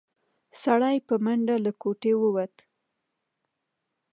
[0.61, 2.55] سړی په منډه له کوټې ووت.